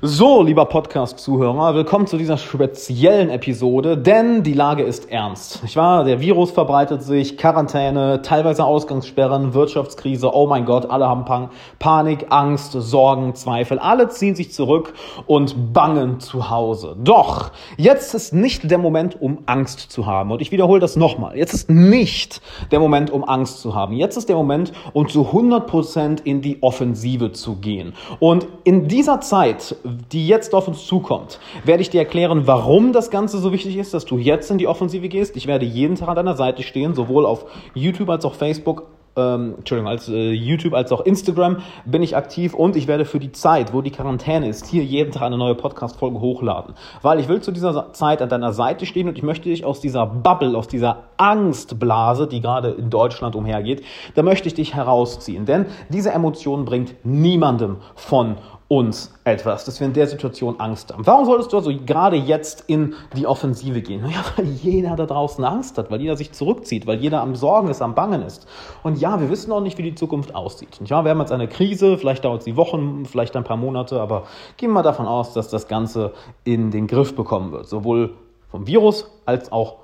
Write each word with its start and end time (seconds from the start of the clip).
So, 0.00 0.42
lieber 0.44 0.66
Podcast-Zuhörer, 0.66 1.74
willkommen 1.74 2.06
zu 2.06 2.18
dieser 2.18 2.38
speziellen 2.38 3.30
Episode, 3.30 3.98
denn 3.98 4.44
die 4.44 4.52
Lage 4.52 4.84
ist 4.84 5.10
ernst. 5.10 5.60
Ich 5.64 5.74
war, 5.74 6.04
der 6.04 6.20
Virus 6.20 6.52
verbreitet 6.52 7.02
sich, 7.02 7.36
Quarantäne, 7.36 8.22
teilweise 8.22 8.64
Ausgangssperren, 8.64 9.54
Wirtschaftskrise, 9.54 10.32
oh 10.32 10.46
mein 10.46 10.66
Gott, 10.66 10.88
alle 10.88 11.08
haben 11.08 11.24
Pan 11.24 11.50
Panik, 11.80 12.26
Angst, 12.30 12.74
Sorgen, 12.74 13.34
Zweifel, 13.34 13.80
alle 13.80 14.08
ziehen 14.08 14.36
sich 14.36 14.52
zurück 14.52 14.94
und 15.26 15.72
bangen 15.72 16.20
zu 16.20 16.48
Hause. 16.48 16.94
Doch, 17.02 17.50
jetzt 17.76 18.14
ist 18.14 18.32
nicht 18.32 18.70
der 18.70 18.78
Moment, 18.78 19.20
um 19.20 19.38
Angst 19.46 19.90
zu 19.90 20.06
haben. 20.06 20.30
Und 20.30 20.40
ich 20.40 20.52
wiederhole 20.52 20.78
das 20.78 20.94
nochmal. 20.94 21.36
Jetzt 21.36 21.54
ist 21.54 21.70
nicht 21.70 22.40
der 22.70 22.78
Moment, 22.78 23.10
um 23.10 23.24
Angst 23.24 23.60
zu 23.62 23.74
haben. 23.74 23.94
Jetzt 23.94 24.16
ist 24.16 24.28
der 24.28 24.36
Moment, 24.36 24.72
um 24.92 25.08
zu 25.08 25.22
100% 25.32 26.22
in 26.22 26.40
die 26.40 26.62
Offensive 26.62 27.32
zu 27.32 27.56
gehen. 27.56 27.94
Und 28.20 28.46
in 28.62 28.86
dieser 28.86 29.20
Zeit, 29.20 29.74
die 30.12 30.26
jetzt 30.26 30.54
auf 30.54 30.68
uns 30.68 30.86
zukommt, 30.86 31.40
werde 31.64 31.82
ich 31.82 31.90
dir 31.90 32.00
erklären, 32.00 32.46
warum 32.46 32.92
das 32.92 33.10
Ganze 33.10 33.38
so 33.38 33.52
wichtig 33.52 33.76
ist, 33.76 33.94
dass 33.94 34.04
du 34.04 34.18
jetzt 34.18 34.50
in 34.50 34.58
die 34.58 34.66
Offensive 34.66 35.08
gehst. 35.08 35.36
Ich 35.36 35.46
werde 35.46 35.64
jeden 35.64 35.96
Tag 35.96 36.08
an 36.08 36.16
deiner 36.16 36.36
Seite 36.36 36.62
stehen, 36.62 36.94
sowohl 36.94 37.26
auf 37.26 37.46
YouTube 37.74 38.10
als 38.10 38.24
auch 38.24 38.34
Facebook 38.34 38.84
ähm, 39.18 39.54
Entschuldigung, 39.58 39.90
als 39.90 40.08
äh, 40.08 40.30
YouTube 40.30 40.74
als 40.74 40.92
auch 40.92 41.00
Instagram 41.00 41.58
bin 41.84 42.02
ich 42.02 42.16
aktiv 42.16 42.54
und 42.54 42.76
ich 42.76 42.86
werde 42.86 43.04
für 43.04 43.18
die 43.18 43.32
Zeit, 43.32 43.74
wo 43.74 43.82
die 43.82 43.90
Quarantäne 43.90 44.48
ist, 44.48 44.66
hier 44.66 44.84
jeden 44.84 45.12
Tag 45.12 45.22
eine 45.22 45.36
neue 45.36 45.54
Podcast-Folge 45.54 46.20
hochladen. 46.20 46.74
Weil 47.02 47.18
ich 47.18 47.28
will 47.28 47.40
zu 47.40 47.50
dieser 47.50 47.92
Zeit 47.92 48.22
an 48.22 48.28
deiner 48.28 48.52
Seite 48.52 48.86
stehen 48.86 49.08
und 49.08 49.18
ich 49.18 49.24
möchte 49.24 49.48
dich 49.48 49.64
aus 49.64 49.80
dieser 49.80 50.06
Bubble, 50.06 50.56
aus 50.56 50.68
dieser 50.68 51.04
Angstblase, 51.16 52.28
die 52.28 52.40
gerade 52.40 52.70
in 52.70 52.90
Deutschland 52.90 53.34
umhergeht, 53.34 53.82
da 54.14 54.22
möchte 54.22 54.48
ich 54.48 54.54
dich 54.54 54.74
herausziehen. 54.74 55.44
Denn 55.44 55.66
diese 55.88 56.12
Emotion 56.12 56.64
bringt 56.64 56.94
niemandem 57.04 57.78
von 57.96 58.36
uns 58.68 59.14
etwas, 59.24 59.64
dass 59.64 59.80
wir 59.80 59.86
in 59.86 59.94
der 59.94 60.06
Situation 60.06 60.60
Angst 60.60 60.92
haben. 60.92 61.06
Warum 61.06 61.24
solltest 61.24 61.52
du 61.52 61.56
also 61.56 61.72
gerade 61.86 62.16
jetzt 62.16 62.64
in 62.66 62.94
die 63.16 63.26
Offensive 63.26 63.80
gehen? 63.80 64.04
Ja, 64.08 64.22
weil 64.36 64.44
jeder 64.44 64.94
da 64.94 65.06
draußen 65.06 65.42
Angst 65.42 65.78
hat, 65.78 65.90
weil 65.90 66.02
jeder 66.02 66.18
sich 66.18 66.32
zurückzieht, 66.32 66.86
weil 66.86 66.98
jeder 66.98 67.22
am 67.22 67.34
Sorgen 67.34 67.68
ist, 67.68 67.80
am 67.80 67.94
Bangen 67.94 68.20
ist. 68.20 68.46
Und 68.82 68.98
ja, 68.98 69.20
wir 69.20 69.30
wissen 69.30 69.52
auch 69.52 69.62
nicht, 69.62 69.78
wie 69.78 69.82
die 69.82 69.94
Zukunft 69.94 70.34
aussieht. 70.34 70.80
Ja, 70.84 71.02
wir 71.02 71.10
haben 71.10 71.20
jetzt 71.20 71.32
eine 71.32 71.48
Krise, 71.48 71.96
vielleicht 71.96 72.26
dauert 72.26 72.42
sie 72.42 72.56
Wochen, 72.56 73.06
vielleicht 73.06 73.36
ein 73.36 73.44
paar 73.44 73.56
Monate, 73.56 74.00
aber 74.00 74.24
gehen 74.58 74.68
wir 74.68 74.74
mal 74.74 74.82
davon 74.82 75.06
aus, 75.06 75.32
dass 75.32 75.48
das 75.48 75.66
Ganze 75.66 76.12
in 76.44 76.70
den 76.70 76.86
Griff 76.86 77.16
bekommen 77.16 77.52
wird, 77.52 77.68
sowohl 77.68 78.14
vom 78.50 78.66
Virus 78.66 79.10
als 79.24 79.50
auch 79.50 79.76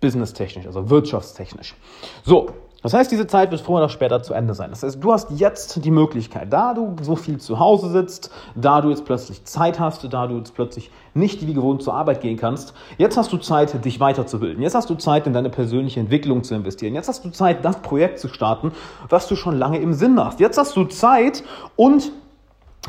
businesstechnisch, 0.00 0.66
also 0.66 0.90
wirtschaftstechnisch. 0.90 1.76
So, 2.24 2.48
das 2.84 2.92
heißt, 2.92 3.10
diese 3.10 3.26
Zeit 3.26 3.50
wird 3.50 3.62
früher 3.62 3.78
oder 3.78 3.88
später 3.88 4.22
zu 4.22 4.34
Ende 4.34 4.52
sein. 4.52 4.68
Das 4.68 4.82
heißt, 4.82 5.02
du 5.02 5.10
hast 5.10 5.30
jetzt 5.30 5.82
die 5.82 5.90
Möglichkeit, 5.90 6.52
da 6.52 6.74
du 6.74 6.94
so 7.00 7.16
viel 7.16 7.38
zu 7.38 7.58
Hause 7.58 7.88
sitzt, 7.88 8.30
da 8.54 8.82
du 8.82 8.90
jetzt 8.90 9.06
plötzlich 9.06 9.42
Zeit 9.44 9.80
hast, 9.80 10.12
da 10.12 10.26
du 10.26 10.36
jetzt 10.36 10.54
plötzlich 10.54 10.90
nicht 11.14 11.46
wie 11.46 11.54
gewohnt 11.54 11.82
zur 11.82 11.94
Arbeit 11.94 12.20
gehen 12.20 12.36
kannst, 12.36 12.74
jetzt 12.98 13.16
hast 13.16 13.32
du 13.32 13.38
Zeit, 13.38 13.82
dich 13.86 14.00
weiterzubilden. 14.00 14.62
Jetzt 14.62 14.74
hast 14.74 14.90
du 14.90 14.96
Zeit, 14.96 15.26
in 15.26 15.32
deine 15.32 15.48
persönliche 15.48 15.98
Entwicklung 15.98 16.44
zu 16.44 16.54
investieren. 16.54 16.92
Jetzt 16.92 17.08
hast 17.08 17.24
du 17.24 17.30
Zeit, 17.30 17.64
das 17.64 17.80
Projekt 17.80 18.18
zu 18.18 18.28
starten, 18.28 18.72
was 19.08 19.28
du 19.28 19.34
schon 19.34 19.56
lange 19.56 19.78
im 19.78 19.94
Sinn 19.94 20.22
hast. 20.22 20.38
Jetzt 20.38 20.58
hast 20.58 20.76
du 20.76 20.84
Zeit 20.84 21.42
und 21.76 22.12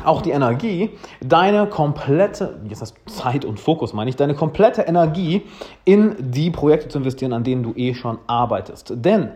auch 0.04 0.20
die 0.20 0.32
Energie, 0.32 0.90
deine 1.22 1.66
komplette, 1.68 2.60
jetzt 2.68 2.82
hast 2.82 2.96
du 3.06 3.10
Zeit 3.10 3.46
und 3.46 3.58
Fokus 3.58 3.94
meine 3.94 4.10
ich, 4.10 4.16
deine 4.16 4.34
komplette 4.34 4.82
Energie 4.82 5.44
in 5.86 6.16
die 6.18 6.50
Projekte 6.50 6.88
zu 6.88 6.98
investieren, 6.98 7.32
an 7.32 7.44
denen 7.44 7.62
du 7.62 7.72
eh 7.76 7.94
schon 7.94 8.18
arbeitest. 8.26 8.92
Denn 8.94 9.30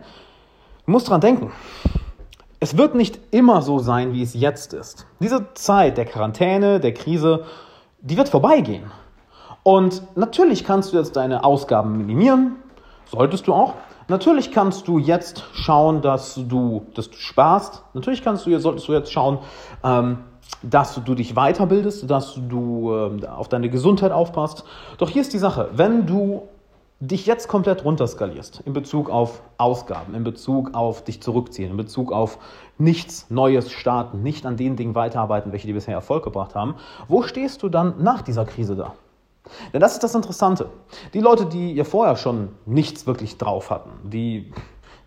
Musst 0.91 1.09
dran 1.09 1.21
denken. 1.21 1.51
Es 2.59 2.77
wird 2.77 2.95
nicht 2.95 3.19
immer 3.31 3.61
so 3.61 3.79
sein, 3.79 4.13
wie 4.13 4.21
es 4.21 4.33
jetzt 4.33 4.73
ist. 4.73 5.07
Diese 5.19 5.53
Zeit 5.53 5.97
der 5.97 6.05
Quarantäne, 6.05 6.79
der 6.79 6.93
Krise, 6.93 7.45
die 8.01 8.17
wird 8.17 8.29
vorbeigehen. 8.29 8.91
Und 9.63 10.03
natürlich 10.15 10.63
kannst 10.63 10.91
du 10.91 10.97
jetzt 10.97 11.15
deine 11.15 11.43
Ausgaben 11.43 11.97
minimieren, 11.97 12.57
solltest 13.05 13.47
du 13.47 13.53
auch. 13.53 13.75
Natürlich 14.09 14.51
kannst 14.51 14.87
du 14.87 14.97
jetzt 14.97 15.45
schauen, 15.53 16.01
dass 16.01 16.35
du, 16.35 16.85
dass 16.93 17.09
du 17.09 17.17
sparst. 17.17 17.83
Natürlich 17.93 18.21
kannst 18.23 18.45
du, 18.45 18.59
solltest 18.59 18.87
du 18.87 18.93
jetzt 18.93 19.11
schauen, 19.11 19.39
ähm, 19.83 20.17
dass 20.61 21.01
du 21.01 21.15
dich 21.15 21.35
weiterbildest, 21.35 22.09
dass 22.09 22.37
du 22.49 22.91
äh, 22.93 23.25
auf 23.27 23.47
deine 23.47 23.69
Gesundheit 23.69 24.11
aufpasst. 24.11 24.65
Doch 24.97 25.09
hier 25.09 25.21
ist 25.21 25.31
die 25.33 25.37
Sache, 25.37 25.69
wenn 25.73 26.05
du 26.05 26.43
dich 27.01 27.25
jetzt 27.25 27.47
komplett 27.47 27.83
runterskalierst 27.83 28.61
in 28.65 28.73
Bezug 28.73 29.09
auf 29.09 29.41
Ausgaben, 29.57 30.13
in 30.13 30.23
Bezug 30.23 30.75
auf 30.75 31.03
dich 31.03 31.19
zurückziehen, 31.19 31.71
in 31.71 31.77
Bezug 31.77 32.11
auf 32.11 32.37
nichts 32.77 33.25
Neues 33.29 33.71
starten, 33.71 34.21
nicht 34.21 34.45
an 34.45 34.55
den 34.55 34.75
Dingen 34.75 34.93
weiterarbeiten, 34.93 35.51
welche 35.51 35.65
dir 35.65 35.73
bisher 35.73 35.95
Erfolg 35.95 36.23
gebracht 36.23 36.53
haben, 36.53 36.75
wo 37.07 37.23
stehst 37.23 37.63
du 37.63 37.69
dann 37.69 38.03
nach 38.03 38.21
dieser 38.21 38.45
Krise 38.45 38.75
da? 38.75 38.93
Denn 39.73 39.81
das 39.81 39.93
ist 39.93 40.03
das 40.03 40.13
Interessante. 40.13 40.69
Die 41.15 41.19
Leute, 41.19 41.47
die 41.47 41.73
ja 41.73 41.83
vorher 41.83 42.15
schon 42.15 42.49
nichts 42.67 43.07
wirklich 43.07 43.39
drauf 43.39 43.71
hatten, 43.71 43.89
die 44.11 44.53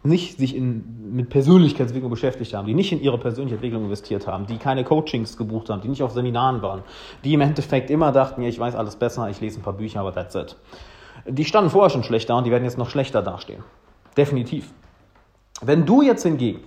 nicht 0.03 0.37
sich 0.37 0.56
in, 0.56 1.15
mit 1.15 1.31
Persönlichkeitsentwicklung 1.31 2.10
beschäftigt 2.10 2.54
haben, 2.54 2.66
die 2.66 2.75
nicht 2.75 2.91
in 2.91 3.00
ihre 3.00 3.19
persönliche 3.19 3.54
Entwicklung 3.54 3.84
investiert 3.84 4.27
haben, 4.27 4.47
die 4.47 4.59
keine 4.59 4.83
Coachings 4.83 5.37
gebucht 5.37 5.71
haben, 5.71 5.81
die 5.81 5.88
nicht 5.88 6.03
auf 6.03 6.10
Seminaren 6.10 6.60
waren, 6.60 6.83
die 7.22 7.34
im 7.34 7.41
Endeffekt 7.41 7.88
immer 7.88 8.10
dachten, 8.10 8.43
ja, 8.43 8.49
ich 8.49 8.59
weiß 8.59 8.75
alles 8.75 8.97
besser, 8.97 9.31
ich 9.31 9.41
lese 9.41 9.60
ein 9.60 9.62
paar 9.62 9.72
Bücher, 9.75 10.00
aber 10.00 10.12
that's 10.12 10.34
it. 10.34 10.56
Die 11.26 11.44
standen 11.44 11.70
vorher 11.70 11.91
schon 11.91 12.02
schlecht 12.02 12.28
da 12.28 12.38
und 12.38 12.44
die 12.44 12.50
werden 12.50 12.64
jetzt 12.64 12.78
noch 12.78 12.91
schlechter 12.91 13.22
dastehen. 13.22 13.62
Definitiv. 14.16 14.72
Wenn 15.62 15.86
du 15.86 16.02
jetzt 16.02 16.22
hingegen 16.22 16.60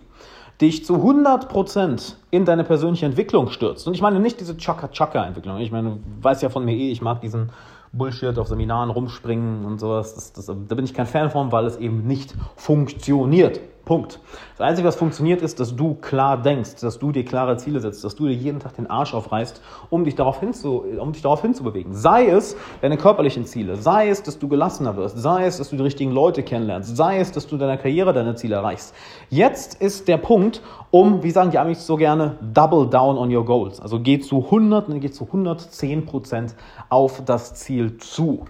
dich 0.59 0.85
zu 0.85 0.96
100% 0.96 2.16
in 2.31 2.46
deine 2.46 2.63
persönliche 2.63 3.06
Entwicklung 3.06 3.50
stürzt, 3.50 3.88
und 3.88 3.94
ich 3.94 4.02
meine 4.02 4.19
nicht 4.19 4.40
diese 4.40 4.57
Chaka-Chaka-Entwicklung, 4.57 5.57
ich 5.59 5.72
meine, 5.72 5.91
du 5.91 6.00
weißt 6.22 6.41
ja 6.41 6.50
von 6.50 6.66
mir 6.66 6.75
eh, 6.75 6.91
ich 6.91 7.02
mag 7.02 7.22
diesen 7.22 7.52
Bullshit 7.94 8.38
auf 8.38 8.47
Seminaren 8.47 8.90
rumspringen 8.90 9.66
und 9.66 9.80
sowas, 9.80 10.16
das, 10.16 10.34
das, 10.34 10.46
da 10.47 10.75
bin 10.75 10.86
ich 10.86 10.94
kein 10.94 11.06
Fan 11.06 11.30
von, 11.30 11.52
weil 11.52 11.66
es 11.66 11.78
eben 11.78 12.07
nicht 12.07 12.34
funktioniert. 12.56 13.59
Punkt. 13.88 14.20
Das 14.58 14.68
Einzige, 14.68 14.88
was 14.88 14.98
funktioniert, 14.98 15.42
ist, 15.42 15.62
dass 15.62 15.74
du 15.74 15.96
klar 15.96 16.42
denkst, 16.42 16.81
dass 16.81 17.00
du 17.00 17.14
dir 17.14 17.24
klare 17.24 17.56
Ziele 17.56 17.80
setzt, 17.80 18.03
dass 18.03 18.16
du 18.16 18.28
dir 18.28 18.34
jeden 18.34 18.59
Tag 18.59 18.75
den 18.75 18.88
Arsch 18.88 19.14
aufreißt, 19.14 19.62
um 19.90 20.03
dich 20.03 20.14
darauf, 20.14 20.42
hinzu, 20.42 20.84
um 21.00 21.14
dich 21.14 21.22
darauf 21.22 21.42
hinzubewegen. 21.42 21.94
Sei 21.94 22.28
es 22.28 22.58
deine 22.81 22.98
körperlichen 22.98 23.46
Ziele, 23.46 23.78
sei 23.78 24.09
es, 24.09 24.22
dass 24.22 24.38
du 24.38 24.50
gelassener 24.50 24.98
wirst, 24.98 25.18
sei 25.18 25.46
es, 25.46 25.58
dass 25.58 25.70
du 25.70 25.78
die 25.78 25.84
richtigen 25.84 26.12
Leute 26.12 26.44
kennenlernst, 26.44 26.98
sei 26.98 27.20
es, 27.20 27.31
dass 27.31 27.48
du 27.48 27.56
in 27.56 27.59
deiner 27.59 27.78
Karriere 27.78 28.12
deine 28.12 28.36
Ziele 28.36 28.56
erreichst. 28.56 28.94
Jetzt 29.30 29.81
ist 29.81 30.09
der 30.09 30.18
Punkt, 30.18 30.62
um, 30.92 31.24
wie 31.24 31.31
sagen 31.31 31.52
die 31.52 31.58
Amis 31.58 31.88
so 31.88 31.96
gerne, 31.96 32.36
double 32.54 32.90
down 32.90 33.18
on 33.18 33.34
your 33.34 33.46
goals. 33.46 33.80
Also 33.80 34.02
geh 34.02 34.19
zu 34.19 34.44
100, 34.44 35.00
geh 35.00 35.09
zu 35.09 35.24
110 35.24 36.06
Prozent 36.06 36.56
auf 36.90 37.24
das 37.24 37.54
Ziel 37.54 37.96
zu. 37.98 38.44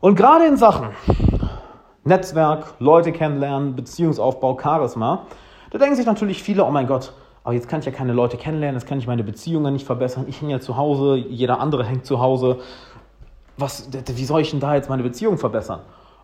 Und 0.00 0.14
gerade 0.14 0.46
in 0.46 0.56
Sachen 0.56 0.90
Netzwerk, 2.06 2.74
Leute 2.78 3.12
kennenlernen, 3.12 3.74
Beziehungsaufbau, 3.76 4.58
Charisma. 4.60 5.26
Da 5.70 5.78
denken 5.78 5.96
sich 5.96 6.06
natürlich 6.06 6.42
viele, 6.42 6.64
oh 6.64 6.70
mein 6.70 6.86
Gott, 6.86 7.12
aber 7.42 7.54
jetzt 7.54 7.68
kann 7.68 7.80
ich 7.80 7.86
ja 7.86 7.92
keine 7.92 8.12
Leute 8.12 8.36
kennenlernen, 8.36 8.80
jetzt 8.80 8.88
kann 8.88 8.98
ich 8.98 9.06
meine 9.06 9.24
Beziehungen 9.24 9.72
nicht 9.72 9.84
verbessern. 9.84 10.24
Ich 10.28 10.40
hänge 10.40 10.52
ja 10.52 10.60
zu 10.60 10.76
Hause, 10.76 11.16
jeder 11.16 11.60
andere 11.60 11.84
hängt 11.84 12.06
zu 12.06 12.20
Hause. 12.20 12.58
Was, 13.56 13.88
wie 13.92 14.24
soll 14.24 14.40
ich 14.40 14.50
denn 14.50 14.60
da 14.60 14.74
jetzt 14.74 14.88
meine 14.88 15.02
Beziehung 15.02 15.36
verbessern? 15.36 15.80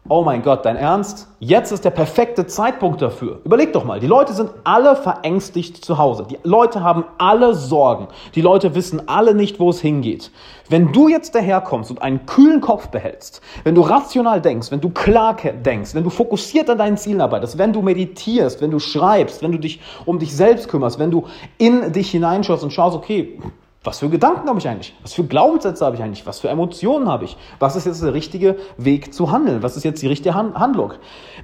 Oh 0.09 0.25
mein 0.25 0.43
Gott, 0.43 0.67
dein 0.67 0.75
Ernst? 0.75 1.29
Jetzt 1.39 1.71
ist 1.71 1.85
der 1.85 1.91
perfekte 1.91 2.45
Zeitpunkt 2.49 3.01
dafür. 3.01 3.41
Überleg 3.45 3.73
doch 3.73 3.85
mal, 3.85 4.01
die 4.01 4.09
Leute 4.09 4.33
sind 4.33 4.51
alle 4.65 4.97
verängstigt 4.97 5.85
zu 5.85 5.97
Hause. 5.97 6.27
Die 6.29 6.39
Leute 6.43 6.83
haben 6.83 7.05
alle 7.19 7.55
Sorgen. 7.55 8.09
Die 8.35 8.41
Leute 8.41 8.75
wissen 8.75 9.09
alle 9.09 9.33
nicht, 9.33 9.61
wo 9.61 9.71
es 9.71 9.81
hingeht. 9.81 10.33
Wenn 10.69 10.91
du 10.91 11.07
jetzt 11.07 11.37
daherkommst 11.37 11.89
und 11.89 12.03
einen 12.03 12.27
kühlen 12.27 12.61
Kopf 12.61 12.89
behältst, 12.89 13.43
wenn 13.63 13.77
du 13.77 13.83
rational 13.83 14.41
denkst, 14.41 14.73
wenn 14.73 14.81
du 14.81 14.91
klar 14.91 15.37
denkst, 15.37 15.95
wenn 15.95 16.03
du 16.03 16.11
fokussiert 16.11 16.69
an 16.69 16.79
deinen 16.79 16.97
Zielen 16.97 17.21
arbeitest, 17.21 17.57
wenn 17.57 17.73
du 17.73 17.81
meditierst, 17.81 18.61
wenn 18.61 18.73
du 18.73 18.81
schreibst, 18.81 19.41
wenn 19.41 19.53
du 19.53 19.59
dich 19.59 19.81
um 20.05 20.19
dich 20.19 20.35
selbst 20.35 20.69
kümmerst, 20.69 20.99
wenn 20.99 21.13
du 21.13 21.27
in 21.59 21.93
dich 21.93 22.11
hineinschaust 22.11 22.65
und 22.65 22.73
schaust, 22.73 22.97
okay, 22.97 23.39
was 23.85 23.99
für 23.99 24.09
Gedanken 24.09 24.49
habe 24.49 24.59
ich 24.61 24.69
eigentlich? 24.69 24.95
Was 25.03 25.13
für 25.13 25.25
Glaubenssätze 25.25 25.85
habe 25.85 25.97
ich 25.97 26.03
eigentlich? 26.03 26.25
Was 26.25 26.41
für 26.41 26.49
Emotionen 26.49 27.09
habe 27.09 27.25
ich? 27.25 27.37
Was 27.59 27.75
ist 27.75 27.85
jetzt 27.85 28.03
der 28.03 28.15
richtige 28.15 28.57
Weg 28.77 29.13
zu 29.13 29.33
handeln? 29.33 29.63
Was 29.63 29.77
ist 29.77 29.83
jetzt 29.83 30.01
die 30.03 30.07
richtige 30.07 30.35
Handlung? 30.35 30.93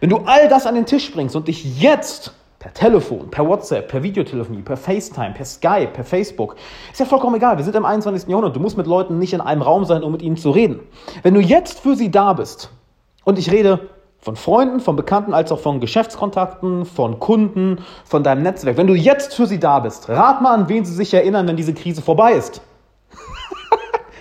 Wenn 0.01 0.11
du 0.11 0.19
all 0.19 0.49
das 0.49 0.67
an 0.67 0.77
den 0.77 0.87
Tisch 0.87 1.13
bringst 1.13 1.35
und 1.35 1.49
dich 1.49 1.81
jetzt 1.81 2.33
per 2.61 2.73
Telefon, 2.73 3.31
per 3.31 3.47
WhatsApp, 3.47 3.89
per 3.89 4.03
Videotelefonie, 4.03 4.63
per 4.63 4.77
FaceTime, 4.77 5.33
per 5.33 5.45
Skype, 5.45 5.89
per 5.89 6.05
Facebook, 6.05 6.55
ist 6.93 7.01
ja 7.01 7.07
vollkommen 7.07 7.37
egal. 7.37 7.57
Wir 7.57 7.65
sind 7.65 7.75
im 7.75 7.85
21. 7.85 8.29
Jahrhundert. 8.29 8.55
Du 8.55 8.61
musst 8.61 8.77
mit 8.77 8.87
Leuten 8.87 9.19
nicht 9.19 9.33
in 9.33 9.41
einem 9.41 9.63
Raum 9.63 9.85
sein, 9.85 10.05
um 10.05 10.13
mit 10.13 10.23
ihnen 10.23 10.37
zu 10.37 10.51
reden. 10.51 10.81
Wenn 11.23 11.35
du 11.35 11.41
jetzt 11.41 11.81
für 11.81 11.97
sie 11.97 12.11
da 12.11 12.33
bist 12.35 12.71
und 13.25 13.39
ich 13.39 13.51
rede 13.51 13.89
von 14.29 14.37
Freunden, 14.37 14.81
von 14.81 14.95
Bekannten, 14.95 15.33
als 15.33 15.51
auch 15.53 15.59
von 15.59 15.81
Geschäftskontakten, 15.81 16.85
von 16.85 17.19
Kunden, 17.19 17.79
von 18.05 18.23
deinem 18.23 18.43
Netzwerk. 18.43 18.77
Wenn 18.77 18.87
du 18.87 18.93
jetzt 18.93 19.35
für 19.35 19.47
sie 19.47 19.59
da 19.59 19.79
bist, 19.79 20.11
rat 20.11 20.43
mal 20.43 20.53
an, 20.53 20.69
wen 20.69 20.85
sie 20.85 20.93
sich 20.93 21.15
erinnern, 21.15 21.49
wenn 21.49 21.57
diese 21.57 21.73
Krise 21.73 22.03
vorbei 22.03 22.35
ist. 22.35 22.61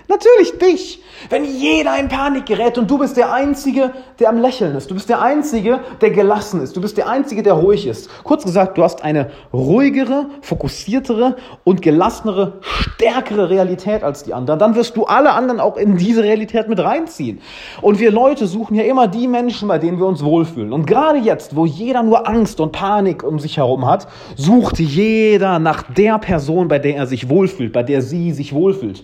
Natürlich 0.09 0.57
dich. 0.57 1.03
Wenn 1.29 1.43
jeder 1.43 1.99
in 1.99 2.07
Panik 2.07 2.45
gerät 2.45 2.77
und 2.77 2.89
du 2.89 2.97
bist 2.97 3.17
der 3.17 3.33
Einzige, 3.33 3.91
der 4.19 4.29
am 4.29 4.37
Lächeln 4.37 4.75
ist. 4.75 4.89
Du 4.89 4.93
bist 4.93 5.09
der 5.09 5.21
Einzige, 5.21 5.81
der 5.99 6.11
gelassen 6.11 6.61
ist. 6.61 6.77
Du 6.77 6.81
bist 6.81 6.97
der 6.97 7.09
Einzige, 7.09 7.43
der 7.43 7.53
ruhig 7.53 7.87
ist. 7.87 8.09
Kurz 8.23 8.45
gesagt, 8.45 8.77
du 8.77 8.83
hast 8.83 9.03
eine 9.03 9.31
ruhigere, 9.51 10.27
fokussiertere 10.41 11.35
und 11.65 11.81
gelassenere, 11.81 12.59
stärkere 12.61 13.49
Realität 13.49 14.03
als 14.03 14.23
die 14.23 14.33
anderen. 14.33 14.59
Dann 14.59 14.75
wirst 14.75 14.95
du 14.95 15.03
alle 15.03 15.31
anderen 15.31 15.59
auch 15.59 15.75
in 15.75 15.97
diese 15.97 16.23
Realität 16.23 16.69
mit 16.69 16.79
reinziehen. 16.79 17.41
Und 17.81 17.99
wir 17.99 18.11
Leute 18.11 18.47
suchen 18.47 18.75
ja 18.75 18.83
immer 18.83 19.09
die 19.09 19.27
Menschen, 19.27 19.67
bei 19.67 19.77
denen 19.77 19.99
wir 19.99 20.05
uns 20.05 20.23
wohlfühlen. 20.23 20.71
Und 20.71 20.85
gerade 20.85 21.19
jetzt, 21.19 21.55
wo 21.55 21.65
jeder 21.65 22.03
nur 22.03 22.29
Angst 22.29 22.61
und 22.61 22.71
Panik 22.71 23.23
um 23.23 23.39
sich 23.39 23.57
herum 23.57 23.85
hat, 23.85 24.07
sucht 24.37 24.79
jeder 24.79 25.59
nach 25.59 25.83
der 25.83 26.17
Person, 26.19 26.69
bei 26.69 26.79
der 26.79 26.95
er 26.95 27.07
sich 27.07 27.27
wohlfühlt, 27.27 27.73
bei 27.73 27.83
der 27.83 28.01
sie 28.01 28.31
sich 28.31 28.53
wohlfühlt. 28.53 29.03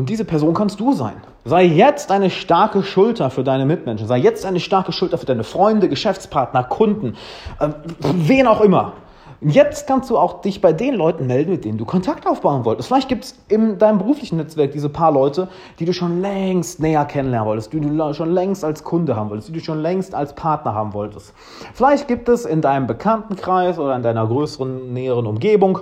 Und 0.00 0.08
diese 0.08 0.24
Person 0.24 0.54
kannst 0.54 0.80
du 0.80 0.94
sein. 0.94 1.16
Sei 1.44 1.64
jetzt 1.64 2.10
eine 2.10 2.30
starke 2.30 2.82
Schulter 2.82 3.28
für 3.28 3.44
deine 3.44 3.66
Mitmenschen. 3.66 4.06
Sei 4.06 4.16
jetzt 4.16 4.46
eine 4.46 4.58
starke 4.58 4.92
Schulter 4.92 5.18
für 5.18 5.26
deine 5.26 5.44
Freunde, 5.44 5.90
Geschäftspartner, 5.90 6.64
Kunden, 6.64 7.18
äh, 7.58 7.68
wen 8.00 8.46
auch 8.46 8.62
immer. 8.62 8.94
Jetzt 9.42 9.86
kannst 9.86 10.08
du 10.08 10.16
auch 10.16 10.40
dich 10.40 10.62
bei 10.62 10.72
den 10.72 10.94
Leuten 10.94 11.26
melden, 11.26 11.50
mit 11.50 11.66
denen 11.66 11.76
du 11.76 11.84
Kontakt 11.84 12.26
aufbauen 12.26 12.64
wolltest. 12.64 12.88
Vielleicht 12.88 13.10
gibt 13.10 13.24
es 13.24 13.38
in 13.48 13.76
deinem 13.76 13.98
beruflichen 13.98 14.38
Netzwerk 14.38 14.72
diese 14.72 14.88
paar 14.88 15.12
Leute, 15.12 15.48
die 15.78 15.84
du 15.84 15.92
schon 15.92 16.22
längst 16.22 16.80
näher 16.80 17.04
kennenlernen 17.04 17.46
wolltest, 17.46 17.70
die 17.74 17.80
du 17.80 18.14
schon 18.14 18.32
längst 18.32 18.64
als 18.64 18.82
Kunde 18.82 19.16
haben 19.16 19.28
wolltest, 19.28 19.50
die 19.50 19.52
du 19.52 19.60
schon 19.60 19.82
längst 19.82 20.14
als 20.14 20.34
Partner 20.34 20.72
haben 20.72 20.94
wolltest. 20.94 21.34
Vielleicht 21.74 22.08
gibt 22.08 22.30
es 22.30 22.46
in 22.46 22.62
deinem 22.62 22.86
Bekanntenkreis 22.86 23.78
oder 23.78 23.94
in 23.96 24.02
deiner 24.02 24.26
größeren, 24.26 24.94
näheren 24.94 25.26
Umgebung 25.26 25.80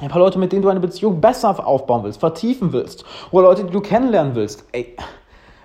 ein 0.00 0.08
paar 0.08 0.20
Leute, 0.20 0.38
mit 0.38 0.52
denen 0.52 0.62
du 0.62 0.68
eine 0.68 0.80
Beziehung 0.80 1.20
besser 1.20 1.66
aufbauen 1.66 2.04
willst, 2.04 2.20
vertiefen 2.20 2.72
willst. 2.72 3.04
Oder 3.30 3.48
Leute, 3.48 3.64
die 3.64 3.72
du 3.72 3.80
kennenlernen 3.80 4.34
willst. 4.34 4.66
Ey, 4.72 4.94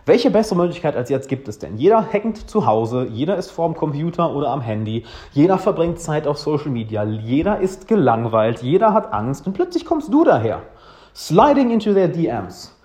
welche 0.05 0.31
bessere 0.31 0.57
Möglichkeit 0.57 0.95
als 0.95 1.09
jetzt 1.09 1.27
gibt 1.27 1.47
es 1.47 1.59
denn? 1.59 1.77
Jeder 1.77 2.05
hackt 2.11 2.37
zu 2.37 2.65
Hause, 2.65 3.07
jeder 3.11 3.35
ist 3.35 3.51
vorm 3.51 3.75
Computer 3.75 4.33
oder 4.33 4.49
am 4.49 4.61
Handy, 4.61 5.05
jeder 5.31 5.57
verbringt 5.57 5.99
Zeit 5.99 6.27
auf 6.27 6.39
Social 6.39 6.71
Media, 6.71 7.03
jeder 7.03 7.59
ist 7.59 7.87
gelangweilt, 7.87 8.63
jeder 8.63 8.93
hat 8.93 9.13
Angst 9.13 9.45
und 9.45 9.53
plötzlich 9.53 9.85
kommst 9.85 10.11
du 10.11 10.23
daher. 10.23 10.63
Sliding 11.13 11.69
into 11.71 11.93
their 11.93 12.07
DMs. 12.07 12.75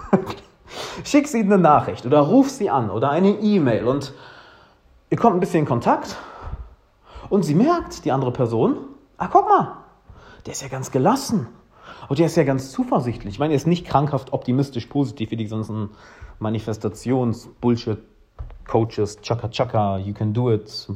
Schick 1.04 1.28
sie 1.28 1.40
eine 1.40 1.58
Nachricht 1.58 2.06
oder 2.06 2.20
ruf 2.20 2.48
sie 2.48 2.70
an 2.70 2.88
oder 2.88 3.10
eine 3.10 3.30
E-Mail 3.30 3.86
und 3.86 4.14
ihr 5.10 5.18
kommt 5.18 5.36
ein 5.36 5.40
bisschen 5.40 5.60
in 5.60 5.66
Kontakt 5.66 6.16
und 7.28 7.42
sie 7.42 7.54
merkt, 7.54 8.04
die 8.04 8.12
andere 8.12 8.30
Person, 8.30 8.76
ah, 9.18 9.28
guck 9.30 9.48
mal, 9.48 9.81
der 10.46 10.52
ist 10.52 10.62
ja 10.62 10.68
ganz 10.68 10.90
gelassen. 10.90 11.48
Und 12.08 12.18
der 12.18 12.26
ist 12.26 12.36
ja 12.36 12.44
ganz 12.44 12.72
zuversichtlich. 12.72 13.34
Ich 13.34 13.38
meine, 13.38 13.52
er 13.54 13.56
ist 13.56 13.66
nicht 13.66 13.86
krankhaft 13.86 14.32
optimistisch 14.32 14.86
positiv 14.86 15.30
wie 15.30 15.36
die 15.36 15.46
ganzen 15.46 15.90
Manifestations-Bullshit-Coaches, 16.38 19.20
Chaka 19.22 19.48
Chaka, 19.48 19.98
you 19.98 20.14
can 20.14 20.32
do 20.32 20.52
it, 20.52 20.88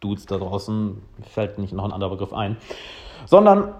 Dudes 0.00 0.26
da 0.26 0.38
draußen, 0.38 1.00
fällt 1.22 1.58
nicht 1.58 1.72
noch 1.72 1.84
ein 1.84 1.92
anderer 1.92 2.10
Begriff 2.10 2.32
ein, 2.32 2.56
sondern 3.26 3.74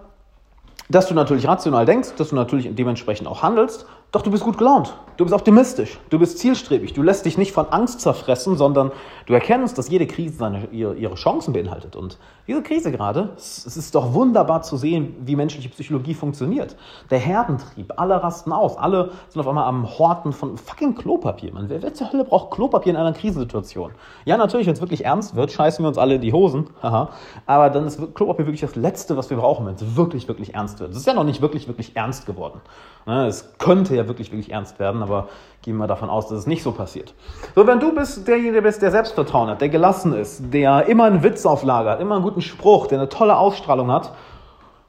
dass 0.88 1.06
du 1.06 1.14
natürlich 1.14 1.46
rational 1.46 1.86
denkst, 1.86 2.14
dass 2.16 2.30
du 2.30 2.34
natürlich 2.34 2.74
dementsprechend 2.74 3.28
auch 3.28 3.42
handelst, 3.42 3.86
doch 4.12 4.22
du 4.22 4.30
bist 4.30 4.42
gut 4.42 4.58
gelaunt, 4.58 4.92
du 5.16 5.24
bist 5.24 5.34
optimistisch, 5.34 6.00
du 6.10 6.18
bist 6.18 6.38
zielstrebig, 6.38 6.94
du 6.94 7.02
lässt 7.02 7.26
dich 7.26 7.38
nicht 7.38 7.52
von 7.52 7.66
Angst 7.68 8.00
zerfressen, 8.00 8.56
sondern 8.56 8.90
du 9.26 9.34
erkennst, 9.34 9.78
dass 9.78 9.88
jede 9.88 10.06
Krise 10.08 10.36
seine, 10.36 10.66
ihre, 10.72 11.14
Chancen 11.14 11.52
beinhaltet. 11.52 11.94
Und 11.94 12.18
diese 12.48 12.62
Krise 12.62 12.90
gerade, 12.90 13.30
es 13.36 13.66
ist 13.66 13.94
doch 13.94 14.12
wunderbar 14.14 14.62
zu 14.62 14.76
sehen, 14.76 15.14
wie 15.24 15.36
menschliche 15.36 15.68
Psychologie 15.68 16.14
funktioniert. 16.14 16.74
Der 17.10 17.18
Herdentrieb, 17.18 17.92
alle 17.96 18.20
rasten 18.20 18.52
aus, 18.52 18.76
alle 18.76 19.12
sind 19.28 19.40
auf 19.40 19.46
einmal 19.46 19.64
am 19.64 19.88
Horten 19.98 20.32
von 20.32 20.56
fucking 20.56 20.96
Klopapier. 20.96 21.52
Man, 21.52 21.68
wer, 21.68 21.82
wer 21.82 21.94
zur 21.94 22.12
Hölle 22.12 22.24
braucht 22.24 22.50
Klopapier 22.50 22.92
in 22.92 22.96
einer 22.96 23.12
Krisensituation? 23.12 23.92
Ja, 24.24 24.36
natürlich, 24.36 24.66
wenn 24.66 24.74
es 24.74 24.80
wirklich 24.80 25.04
ernst 25.04 25.36
wird, 25.36 25.52
scheißen 25.52 25.84
wir 25.84 25.88
uns 25.88 25.98
alle 25.98 26.16
in 26.16 26.20
die 26.20 26.32
Hosen, 26.32 26.68
haha. 26.82 27.10
aber 27.46 27.70
dann 27.70 27.86
ist 27.86 28.00
Klopapier 28.14 28.46
wirklich 28.46 28.62
das 28.62 28.74
Letzte, 28.74 29.16
was 29.16 29.30
wir 29.30 29.36
brauchen, 29.36 29.66
wenn 29.66 29.74
es 29.74 29.96
wirklich, 29.96 30.26
wirklich 30.26 30.54
ernst 30.54 30.80
wird. 30.80 30.90
Es 30.90 30.96
ist 30.96 31.06
ja 31.06 31.14
noch 31.14 31.24
nicht 31.24 31.42
wirklich, 31.42 31.68
wirklich 31.68 31.94
ernst 31.94 32.26
geworden. 32.26 32.60
Ne, 33.06 33.26
es 33.26 33.52
könnte 33.58 33.96
ja 33.96 33.99
wirklich, 34.08 34.30
wirklich 34.32 34.52
ernst 34.52 34.78
werden, 34.78 35.02
aber 35.02 35.28
gehen 35.62 35.76
wir 35.76 35.86
davon 35.86 36.10
aus, 36.10 36.28
dass 36.28 36.38
es 36.38 36.46
nicht 36.46 36.62
so 36.62 36.72
passiert. 36.72 37.14
So, 37.54 37.66
wenn 37.66 37.80
du 37.80 37.94
bist 37.94 38.26
derjenige 38.26 38.62
bist, 38.62 38.82
der 38.82 38.90
Selbstvertrauen 38.90 39.48
hat, 39.50 39.60
der 39.60 39.68
gelassen 39.68 40.12
ist, 40.12 40.52
der 40.52 40.86
immer 40.86 41.04
einen 41.04 41.22
Witz 41.22 41.46
auflagert, 41.46 42.00
immer 42.00 42.16
einen 42.16 42.24
guten 42.24 42.42
Spruch, 42.42 42.86
der 42.86 42.98
eine 42.98 43.08
tolle 43.08 43.36
Ausstrahlung 43.36 43.90
hat, 43.90 44.12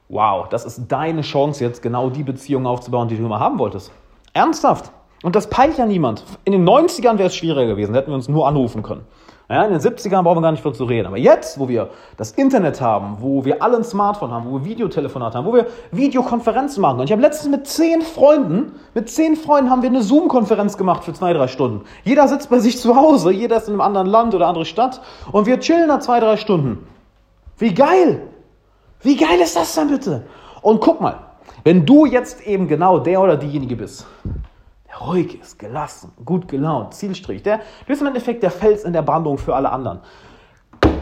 wow, 0.08 0.48
das 0.48 0.64
ist 0.64 0.86
deine 0.88 1.22
Chance 1.22 1.64
jetzt, 1.64 1.82
genau 1.82 2.10
die 2.10 2.22
Beziehung 2.22 2.66
aufzubauen, 2.66 3.08
die 3.08 3.16
du 3.16 3.24
immer 3.24 3.40
haben 3.40 3.58
wolltest. 3.58 3.92
Ernsthaft. 4.34 4.90
Und 5.22 5.36
das 5.36 5.48
peilt 5.48 5.78
ja 5.78 5.86
niemand. 5.86 6.24
In 6.44 6.52
den 6.52 6.68
90ern 6.68 7.18
wäre 7.18 7.28
es 7.28 7.36
schwieriger 7.36 7.66
gewesen, 7.66 7.94
hätten 7.94 8.10
wir 8.10 8.14
uns 8.14 8.28
nur 8.28 8.46
anrufen 8.46 8.82
können. 8.82 9.06
Ja, 9.48 9.64
in 9.64 9.72
den 9.72 9.80
70ern 9.80 10.22
brauchen 10.22 10.38
wir 10.38 10.42
gar 10.42 10.52
nicht 10.52 10.62
von 10.62 10.74
zu 10.74 10.84
reden. 10.84 11.06
Aber 11.06 11.18
jetzt, 11.18 11.58
wo 11.58 11.68
wir 11.68 11.90
das 12.16 12.32
Internet 12.32 12.80
haben, 12.80 13.18
wo 13.20 13.44
wir 13.44 13.62
alle 13.62 13.76
ein 13.76 13.84
Smartphone 13.84 14.30
haben, 14.30 14.48
wo 14.48 14.60
wir 14.60 14.64
Videotelefonat 14.64 15.34
haben, 15.34 15.46
wo 15.46 15.54
wir 15.54 15.66
Videokonferenzen 15.90 16.80
machen. 16.80 17.00
Und 17.00 17.06
ich 17.06 17.12
habe 17.12 17.20
letztens 17.22 17.50
mit 17.50 17.66
zehn 17.66 18.02
Freunden, 18.02 18.72
mit 18.94 19.10
zehn 19.10 19.36
Freunden 19.36 19.70
haben 19.70 19.82
wir 19.82 19.90
eine 19.90 20.02
Zoom-Konferenz 20.02 20.76
gemacht 20.76 21.04
für 21.04 21.12
zwei, 21.12 21.32
drei 21.32 21.48
Stunden. 21.48 21.84
Jeder 22.04 22.28
sitzt 22.28 22.50
bei 22.50 22.60
sich 22.60 22.78
zu 22.78 22.96
Hause, 22.96 23.32
jeder 23.32 23.56
ist 23.56 23.68
in 23.68 23.74
einem 23.74 23.80
anderen 23.82 24.06
Land 24.06 24.34
oder 24.34 24.46
andere 24.46 24.64
Stadt 24.64 25.00
und 25.32 25.46
wir 25.46 25.60
chillen 25.60 25.88
da 25.88 26.00
zwei, 26.00 26.20
drei 26.20 26.36
Stunden. 26.36 26.86
Wie 27.58 27.74
geil! 27.74 28.22
Wie 29.00 29.16
geil 29.16 29.40
ist 29.40 29.56
das 29.56 29.74
denn 29.74 29.88
bitte? 29.88 30.22
Und 30.62 30.80
guck 30.80 31.00
mal, 31.00 31.18
wenn 31.64 31.84
du 31.84 32.06
jetzt 32.06 32.46
eben 32.46 32.68
genau 32.68 32.98
der 32.98 33.20
oder 33.20 33.36
diejenige 33.36 33.76
bist, 33.76 34.06
ruhig 35.00 35.40
ist, 35.40 35.58
gelassen, 35.58 36.12
gut 36.24 36.48
gelaunt, 36.48 36.94
zielstrebig. 36.94 37.42
Der, 37.42 37.58
du 37.58 37.86
bist 37.86 38.00
im 38.00 38.08
Endeffekt 38.08 38.42
der 38.42 38.50
Fels 38.50 38.84
in 38.84 38.92
der 38.92 39.02
Brandung 39.02 39.38
für 39.38 39.54
alle 39.54 39.70
anderen. 39.70 40.00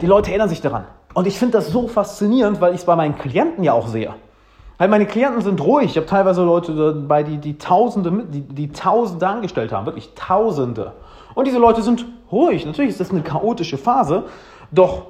Die 0.00 0.06
Leute 0.06 0.30
erinnern 0.30 0.48
sich 0.48 0.60
daran. 0.60 0.84
Und 1.14 1.26
ich 1.26 1.38
finde 1.38 1.58
das 1.58 1.68
so 1.68 1.88
faszinierend, 1.88 2.60
weil 2.60 2.72
ich 2.72 2.80
es 2.80 2.86
bei 2.86 2.96
meinen 2.96 3.16
Klienten 3.16 3.64
ja 3.64 3.72
auch 3.72 3.88
sehe. 3.88 4.14
Weil 4.78 4.88
meine 4.88 5.06
Klienten 5.06 5.42
sind 5.42 5.60
ruhig. 5.60 5.90
Ich 5.90 5.96
habe 5.96 6.06
teilweise 6.06 6.42
Leute 6.42 6.74
dabei, 6.74 7.22
die, 7.22 7.38
die 7.38 7.58
Tausende, 7.58 8.24
die, 8.28 8.40
die 8.40 8.72
Tausende 8.72 9.26
angestellt 9.26 9.72
haben, 9.72 9.86
wirklich 9.86 10.14
Tausende. 10.14 10.94
Und 11.34 11.46
diese 11.46 11.58
Leute 11.58 11.82
sind 11.82 12.06
ruhig. 12.32 12.64
Natürlich 12.64 12.92
ist 12.92 13.00
das 13.00 13.10
eine 13.10 13.22
chaotische 13.22 13.76
Phase, 13.76 14.24
doch 14.70 15.06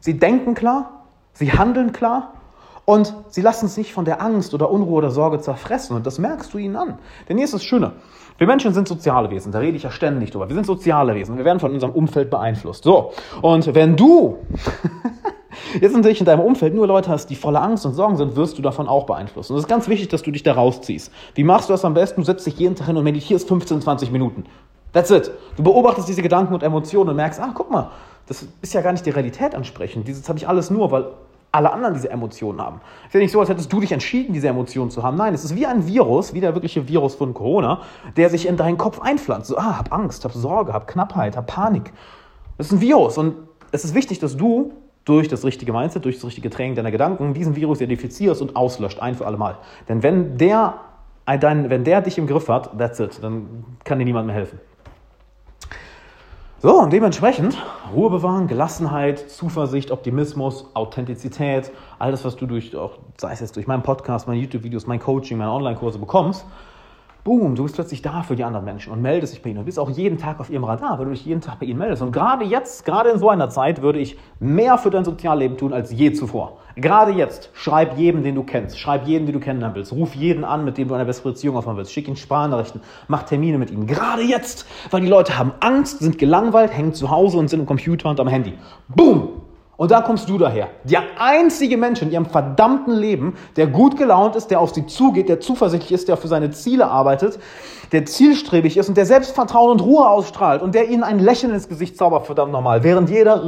sie 0.00 0.18
denken 0.18 0.54
klar, 0.54 1.04
sie 1.32 1.52
handeln 1.52 1.92
klar 1.92 2.33
und 2.84 3.14
sie 3.28 3.40
lassen 3.40 3.66
es 3.66 3.76
nicht 3.76 3.92
von 3.92 4.04
der 4.04 4.20
Angst 4.20 4.52
oder 4.54 4.70
Unruhe 4.70 4.98
oder 4.98 5.10
Sorge 5.10 5.40
zerfressen. 5.40 5.96
Und 5.96 6.06
das 6.06 6.18
merkst 6.18 6.52
du 6.52 6.58
ihnen 6.58 6.76
an. 6.76 6.98
Denn 7.28 7.38
hier 7.38 7.44
ist 7.44 7.54
das 7.54 7.64
Schöne. 7.64 7.92
Wir 8.36 8.48
Menschen 8.48 8.74
sind 8.74 8.88
soziale 8.88 9.30
Wesen, 9.30 9.52
da 9.52 9.60
rede 9.60 9.76
ich 9.76 9.84
ja 9.84 9.92
ständig 9.92 10.32
drüber. 10.32 10.48
Wir 10.48 10.56
sind 10.56 10.66
soziale 10.66 11.14
Wesen, 11.14 11.36
wir 11.36 11.44
werden 11.44 11.60
von 11.60 11.70
unserem 11.70 11.92
Umfeld 11.92 12.30
beeinflusst. 12.30 12.82
So, 12.82 13.12
und 13.42 13.72
wenn 13.76 13.96
du 13.96 14.38
jetzt 15.80 15.94
natürlich 15.94 16.18
in 16.18 16.26
deinem 16.26 16.40
Umfeld 16.40 16.74
nur 16.74 16.88
Leute 16.88 17.10
hast, 17.10 17.30
die 17.30 17.36
voller 17.36 17.62
Angst 17.62 17.86
und 17.86 17.94
Sorgen 17.94 18.16
sind, 18.16 18.34
wirst 18.34 18.58
du 18.58 18.62
davon 18.62 18.88
auch 18.88 19.06
beeinflusst. 19.06 19.52
Und 19.52 19.58
es 19.58 19.62
ist 19.62 19.68
ganz 19.68 19.88
wichtig, 19.88 20.08
dass 20.08 20.22
du 20.22 20.32
dich 20.32 20.42
da 20.42 20.54
rausziehst. 20.54 21.12
Wie 21.36 21.44
machst 21.44 21.68
du 21.68 21.74
das 21.74 21.84
am 21.84 21.94
besten? 21.94 22.22
Du 22.22 22.24
setzt 22.24 22.44
dich 22.44 22.58
jeden 22.58 22.74
Tag 22.74 22.88
hin 22.88 22.96
und 22.96 23.04
meditierst 23.04 23.46
15, 23.46 23.82
20 23.82 24.10
Minuten. 24.10 24.46
That's 24.92 25.10
it. 25.10 25.30
Du 25.56 25.62
beobachtest 25.62 26.08
diese 26.08 26.22
Gedanken 26.22 26.54
und 26.54 26.64
Emotionen 26.64 27.10
und 27.10 27.16
merkst, 27.16 27.40
ah, 27.40 27.52
guck 27.54 27.70
mal, 27.70 27.92
das 28.26 28.48
ist 28.62 28.74
ja 28.74 28.80
gar 28.80 28.90
nicht 28.90 29.06
die 29.06 29.10
Realität 29.10 29.54
ansprechend. 29.54 30.08
Dieses 30.08 30.28
habe 30.28 30.38
ich 30.38 30.48
alles 30.48 30.70
nur, 30.70 30.90
weil 30.90 31.06
alle 31.54 31.72
anderen 31.72 31.94
diese 31.94 32.10
Emotionen 32.10 32.60
haben. 32.60 32.80
Es 33.02 33.08
ist 33.08 33.14
ja 33.14 33.20
nicht 33.20 33.32
so, 33.32 33.40
als 33.40 33.48
hättest 33.48 33.72
du 33.72 33.80
dich 33.80 33.92
entschieden, 33.92 34.32
diese 34.32 34.48
Emotionen 34.48 34.90
zu 34.90 35.02
haben. 35.02 35.16
Nein, 35.16 35.34
es 35.34 35.44
ist 35.44 35.54
wie 35.54 35.66
ein 35.66 35.86
Virus, 35.86 36.34
wie 36.34 36.40
der 36.40 36.54
wirkliche 36.54 36.88
Virus 36.88 37.14
von 37.14 37.32
Corona, 37.32 37.82
der 38.16 38.28
sich 38.28 38.46
in 38.46 38.56
deinen 38.56 38.76
Kopf 38.76 39.00
einpflanzt. 39.00 39.48
So, 39.48 39.56
ah, 39.56 39.78
hab 39.78 39.92
Angst, 39.92 40.24
hab 40.24 40.32
Sorge, 40.32 40.72
hab 40.72 40.88
Knappheit, 40.88 41.36
hab 41.36 41.46
Panik. 41.46 41.92
Das 42.58 42.66
ist 42.66 42.72
ein 42.72 42.80
Virus 42.80 43.18
und 43.18 43.36
es 43.70 43.84
ist 43.84 43.94
wichtig, 43.94 44.18
dass 44.18 44.36
du 44.36 44.72
durch 45.04 45.28
das 45.28 45.44
richtige 45.44 45.72
Mindset, 45.72 46.04
durch 46.04 46.16
das 46.16 46.24
richtige 46.24 46.50
Training 46.50 46.74
deiner 46.74 46.90
Gedanken 46.90 47.34
diesen 47.34 47.54
Virus 47.54 47.80
identifizierst 47.80 48.42
und 48.42 48.56
auslöscht, 48.56 49.00
ein 49.00 49.14
für 49.14 49.26
alle 49.26 49.36
Mal. 49.36 49.58
Denn 49.88 50.02
wenn 50.02 50.38
der, 50.38 50.74
wenn 51.26 51.84
der 51.84 52.00
dich 52.00 52.18
im 52.18 52.26
Griff 52.26 52.48
hat, 52.48 52.76
that's 52.78 52.98
it, 52.98 53.22
dann 53.22 53.64
kann 53.84 53.98
dir 53.98 54.04
niemand 54.04 54.26
mehr 54.26 54.34
helfen. 54.34 54.58
So, 56.64 56.80
und 56.80 56.94
dementsprechend 56.94 57.58
Ruhe 57.94 58.08
bewahren, 58.08 58.46
Gelassenheit, 58.46 59.18
Zuversicht, 59.30 59.90
Optimismus, 59.90 60.64
Authentizität, 60.72 61.70
alles, 61.98 62.24
was 62.24 62.36
du 62.36 62.46
durch, 62.46 62.74
auch, 62.74 62.92
sei 63.18 63.32
es 63.34 63.40
jetzt 63.40 63.56
durch 63.56 63.66
meinen 63.66 63.82
Podcast, 63.82 64.26
meine 64.26 64.40
YouTube-Videos, 64.40 64.86
mein 64.86 64.98
Coaching, 64.98 65.36
meine 65.36 65.50
Online-Kurse 65.50 65.98
bekommst, 65.98 66.46
boom, 67.24 67.54
du 67.54 67.62
bist 67.62 67.74
plötzlich 67.74 68.02
da 68.02 68.22
für 68.22 68.36
die 68.36 68.44
anderen 68.44 68.66
Menschen 68.66 68.92
und 68.92 69.00
meldest 69.00 69.32
dich 69.32 69.42
bei 69.42 69.48
ihnen. 69.48 69.60
Du 69.60 69.64
bist 69.64 69.78
auch 69.78 69.90
jeden 69.90 70.18
Tag 70.18 70.40
auf 70.40 70.50
ihrem 70.50 70.64
Radar, 70.64 70.98
weil 70.98 71.06
du 71.06 71.12
dich 71.12 71.24
jeden 71.24 71.40
Tag 71.40 71.58
bei 71.58 71.66
ihnen 71.66 71.78
meldest. 71.78 72.02
Und 72.02 72.12
gerade 72.12 72.44
jetzt, 72.44 72.84
gerade 72.84 73.08
in 73.08 73.18
so 73.18 73.30
einer 73.30 73.48
Zeit, 73.48 73.80
würde 73.80 73.98
ich 73.98 74.18
mehr 74.40 74.76
für 74.76 74.90
dein 74.90 75.04
Sozialleben 75.04 75.56
tun 75.56 75.72
als 75.72 75.90
je 75.90 76.12
zuvor. 76.12 76.58
Gerade 76.76 77.12
jetzt, 77.12 77.48
schreib 77.54 77.96
jedem, 77.96 78.22
den 78.22 78.34
du 78.34 78.42
kennst. 78.42 78.78
Schreib 78.78 79.06
jeden, 79.06 79.24
den 79.24 79.32
du 79.32 79.40
kennenlernen 79.40 79.74
willst. 79.74 79.92
Ruf 79.92 80.14
jeden 80.14 80.44
an, 80.44 80.66
mit 80.66 80.76
dem 80.76 80.88
du 80.88 80.94
eine 80.94 81.06
bessere 81.06 81.30
Beziehung 81.30 81.56
aufbauen 81.56 81.78
willst. 81.78 81.92
Schick 81.92 82.08
ihn 82.08 82.16
Sprachnachrichten. 82.16 82.82
Mach 83.08 83.22
Termine 83.22 83.56
mit 83.56 83.70
ihm. 83.70 83.86
Gerade 83.86 84.22
jetzt, 84.22 84.66
weil 84.90 85.00
die 85.00 85.08
Leute 85.08 85.38
haben 85.38 85.52
Angst, 85.60 86.00
sind 86.00 86.18
gelangweilt, 86.18 86.76
hängen 86.76 86.92
zu 86.92 87.10
Hause 87.10 87.38
und 87.38 87.48
sind 87.48 87.60
im 87.60 87.66
Computer 87.66 88.10
und 88.10 88.20
am 88.20 88.28
Handy. 88.28 88.52
Boom! 88.88 89.44
Und 89.76 89.90
da 89.90 90.02
kommst 90.02 90.28
du 90.28 90.38
daher. 90.38 90.68
Der 90.84 91.02
einzige 91.18 91.76
Mensch 91.76 92.00
in 92.00 92.12
ihrem 92.12 92.26
verdammten 92.26 92.94
Leben, 92.94 93.34
der 93.56 93.66
gut 93.66 93.96
gelaunt 93.96 94.36
ist, 94.36 94.50
der 94.50 94.60
auf 94.60 94.72
sie 94.72 94.86
zugeht, 94.86 95.28
der 95.28 95.40
zuversichtlich 95.40 95.92
ist, 95.92 96.08
der 96.08 96.16
für 96.16 96.28
seine 96.28 96.50
Ziele 96.52 96.86
arbeitet, 96.86 97.40
der 97.90 98.06
zielstrebig 98.06 98.76
ist 98.76 98.88
und 98.88 98.96
der 98.96 99.06
Selbstvertrauen 99.06 99.72
und 99.72 99.82
Ruhe 99.82 100.08
ausstrahlt 100.08 100.62
und 100.62 100.74
der 100.74 100.88
ihnen 100.88 101.02
ein 101.02 101.18
Lächeln 101.18 101.52
ins 101.52 101.68
Gesicht 101.68 101.96
zaubert, 101.96 102.26
verdammt 102.26 102.52
nochmal. 102.52 102.84
Während 102.84 103.10
jeder, 103.10 103.42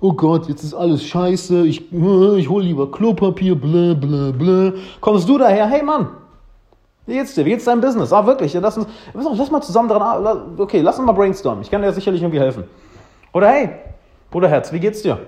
oh 0.00 0.12
Gott, 0.12 0.48
jetzt 0.48 0.62
ist 0.62 0.74
alles 0.74 1.04
scheiße, 1.04 1.66
ich, 1.66 1.92
ich 1.92 2.48
hol 2.48 2.62
lieber 2.62 2.90
Klopapier, 2.90 3.56
blä, 3.56 3.94
blä, 3.94 4.32
blä. 4.32 4.72
Kommst 5.00 5.28
du 5.28 5.36
daher, 5.36 5.66
hey 5.66 5.82
Mann, 5.82 6.08
wie 7.06 7.14
geht's 7.14 7.34
dir? 7.34 7.44
Wie 7.44 7.50
geht's 7.50 7.64
deinem 7.64 7.80
Business? 7.80 8.12
Ah, 8.12 8.24
wirklich, 8.24 8.54
lass 8.54 8.78
uns, 8.78 8.86
lass 9.12 9.50
mal 9.50 9.60
zusammen 9.60 9.88
dran, 9.88 10.54
okay, 10.58 10.80
lass 10.80 10.98
uns 10.98 11.06
mal 11.06 11.12
brainstormen. 11.12 11.62
Ich 11.62 11.70
kann 11.70 11.82
dir 11.82 11.92
sicherlich 11.92 12.22
irgendwie 12.22 12.40
helfen. 12.40 12.64
Oder 13.32 13.48
hey, 13.48 13.70
Bruderherz, 14.34 14.72
wie 14.72 14.80
geht's 14.80 15.00
dir? 15.02 15.20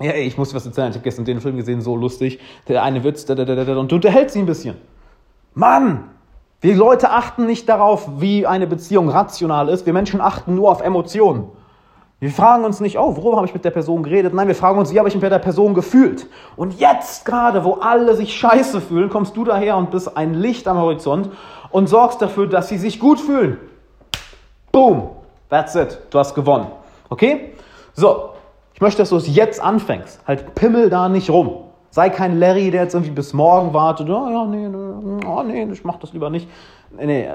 Ja, 0.00 0.10
ey, 0.10 0.24
ich 0.24 0.36
muss 0.36 0.52
was 0.52 0.66
erzählen. 0.66 0.90
Ich 0.90 0.96
habe 0.96 1.02
gestern 1.02 1.24
den 1.24 1.40
Film 1.40 1.56
gesehen, 1.56 1.80
so 1.80 1.96
lustig. 1.96 2.38
Der 2.68 2.82
eine 2.82 3.02
Witz, 3.02 3.24
da, 3.24 3.34
da, 3.34 3.46
da, 3.46 3.64
da, 3.64 3.76
und 3.78 3.90
du 3.90 3.94
unterhältst 3.94 4.34
sie 4.34 4.40
ein 4.40 4.44
bisschen. 4.44 4.76
Mann! 5.54 6.04
Wir 6.60 6.76
Leute 6.76 7.08
achten 7.08 7.46
nicht 7.46 7.70
darauf, 7.70 8.20
wie 8.20 8.46
eine 8.46 8.66
Beziehung 8.66 9.08
rational 9.08 9.70
ist. 9.70 9.86
Wir 9.86 9.94
Menschen 9.94 10.20
achten 10.20 10.54
nur 10.56 10.70
auf 10.70 10.82
Emotionen. 10.82 11.48
Wir 12.20 12.30
fragen 12.30 12.66
uns 12.66 12.80
nicht, 12.80 12.98
oh, 12.98 13.16
worüber 13.16 13.36
habe 13.36 13.46
ich 13.46 13.54
mit 13.54 13.64
der 13.64 13.70
Person 13.70 14.02
geredet? 14.02 14.34
Nein, 14.34 14.48
wir 14.48 14.54
fragen 14.54 14.78
uns, 14.78 14.92
wie 14.92 14.98
habe 14.98 15.08
ich 15.08 15.14
mit 15.14 15.22
der 15.22 15.38
Person 15.38 15.72
gefühlt? 15.72 16.26
Und 16.54 16.78
jetzt 16.78 17.24
gerade, 17.24 17.64
wo 17.64 17.78
alle 17.80 18.14
sich 18.14 18.36
scheiße 18.36 18.82
fühlen, 18.82 19.08
kommst 19.08 19.38
du 19.38 19.44
daher 19.44 19.78
und 19.78 19.90
bist 19.90 20.18
ein 20.18 20.34
Licht 20.34 20.68
am 20.68 20.76
Horizont 20.76 21.30
und 21.70 21.86
sorgst 21.86 22.20
dafür, 22.20 22.46
dass 22.46 22.68
sie 22.68 22.76
sich 22.76 23.00
gut 23.00 23.20
fühlen. 23.20 23.56
Boom! 24.70 25.12
That's 25.48 25.74
it. 25.76 25.98
Du 26.10 26.18
hast 26.18 26.34
gewonnen. 26.34 26.66
Okay? 27.08 27.54
So, 27.98 28.30
ich 28.74 28.80
möchte, 28.80 29.02
dass 29.02 29.08
du 29.08 29.16
es 29.16 29.26
jetzt 29.26 29.60
anfängst. 29.60 30.20
Halt 30.24 30.54
pimmel 30.54 30.88
da 30.88 31.08
nicht 31.08 31.30
rum. 31.30 31.64
Sei 31.90 32.10
kein 32.10 32.38
Larry, 32.38 32.70
der 32.70 32.84
jetzt 32.84 32.94
irgendwie 32.94 33.10
bis 33.10 33.32
morgen 33.32 33.74
wartet. 33.74 34.08
Oh, 34.08 34.28
ja, 34.30 34.44
nee, 34.44 34.68
nee, 34.68 35.26
oh, 35.26 35.42
nee, 35.42 35.64
ich 35.64 35.82
mach 35.82 35.96
das 35.96 36.12
lieber 36.12 36.30
nicht. 36.30 36.48
Nee, 36.96 37.28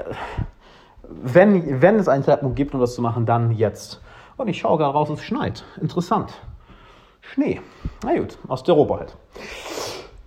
wenn, 1.06 1.82
wenn 1.82 1.96
es 1.96 2.08
einen 2.08 2.24
Zeitpunkt 2.24 2.56
gibt, 2.56 2.72
um 2.72 2.80
das 2.80 2.94
zu 2.94 3.02
machen, 3.02 3.26
dann 3.26 3.50
jetzt. 3.50 4.00
Und 4.38 4.48
ich 4.48 4.58
schaue 4.58 4.78
gerade 4.78 4.94
raus, 4.94 5.10
es 5.10 5.22
schneit. 5.22 5.64
Interessant. 5.82 6.32
Schnee. 7.20 7.60
Na 8.02 8.16
gut, 8.16 8.38
Osteuropa 8.48 9.00
halt. 9.00 9.16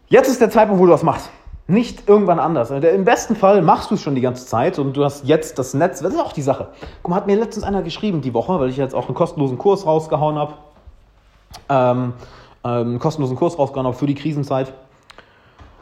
Jetzt 0.05 0.27
ist 0.27 0.39
der 0.39 0.51
Zeitpunkt, 0.51 0.79
wo 0.79 0.85
du 0.85 0.91
das 0.91 1.01
machst. 1.01 1.31
Nicht 1.69 2.07
irgendwann 2.07 2.39
anders. 2.39 2.71
Im 2.71 3.03
besten 3.03 3.35
Fall 3.35 3.61
machst 3.61 3.91
du 3.91 3.95
es 3.95 4.01
schon 4.01 4.15
die 4.15 4.21
ganze 4.21 4.45
Zeit 4.45 4.79
und 4.79 4.95
du 4.95 5.03
hast 5.03 5.25
jetzt 5.25 5.59
das 5.59 5.73
Netz. 5.73 5.99
Das 5.99 6.13
ist 6.13 6.19
auch 6.19 6.31
die 6.31 6.41
Sache. 6.41 6.69
Guck 7.03 7.09
mal, 7.09 7.17
hat 7.17 7.27
mir 7.27 7.35
letztens 7.35 7.65
einer 7.65 7.81
geschrieben 7.81 8.21
die 8.21 8.33
Woche, 8.33 8.57
weil 8.57 8.69
ich 8.69 8.77
jetzt 8.77 8.95
auch 8.95 9.07
einen 9.07 9.15
kostenlosen 9.15 9.57
Kurs 9.57 9.85
rausgehauen 9.85 10.37
habe. 10.37 10.53
Ähm, 11.67 12.13
ähm, 12.63 12.81
einen 12.81 12.99
kostenlosen 12.99 13.35
Kurs 13.35 13.59
rausgehauen 13.59 13.85
habe 13.85 13.97
für 13.97 14.07
die 14.07 14.15
Krisenzeit. 14.15 14.73